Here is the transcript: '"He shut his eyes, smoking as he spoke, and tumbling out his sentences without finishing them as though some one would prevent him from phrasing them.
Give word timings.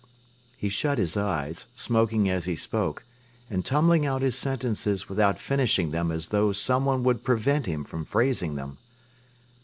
'"He 0.57 0.69
shut 0.69 0.97
his 0.97 1.15
eyes, 1.15 1.67
smoking 1.75 2.27
as 2.27 2.45
he 2.45 2.55
spoke, 2.55 3.03
and 3.51 3.63
tumbling 3.63 4.03
out 4.03 4.23
his 4.23 4.35
sentences 4.35 5.07
without 5.07 5.37
finishing 5.37 5.89
them 5.89 6.11
as 6.11 6.29
though 6.29 6.53
some 6.53 6.85
one 6.85 7.03
would 7.03 7.23
prevent 7.23 7.67
him 7.67 7.83
from 7.83 8.05
phrasing 8.05 8.55
them. 8.55 8.79